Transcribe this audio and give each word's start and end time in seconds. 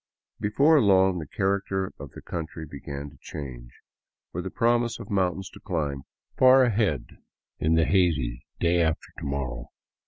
Before 0.39 0.81
long 0.81 1.19
the 1.19 1.27
character 1.27 1.93
of 1.99 2.13
the 2.13 2.23
country 2.23 2.65
began 2.65 3.11
to 3.11 3.17
change, 3.21 3.69
with 4.33 4.47
a 4.47 4.49
promise 4.49 4.97
of 4.97 5.11
mountains 5.11 5.51
to 5.51 5.59
climb 5.59 6.05
far 6.39 6.63
ahead 6.63 7.05
in 7.59 7.75
the 7.75 7.85
hazy 7.85 8.41
day 8.59 8.81
after 8.81 9.11
to 9.19 9.23
morrow. 9.25 9.69